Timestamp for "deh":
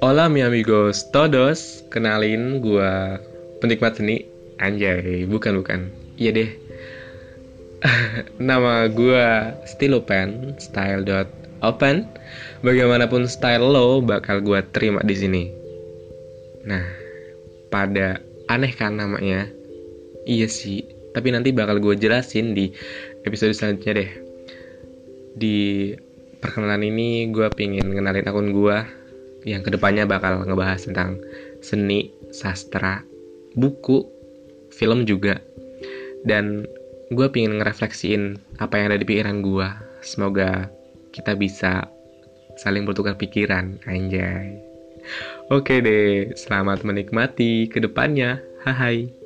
6.40-6.50, 24.00-24.10, 45.80-46.36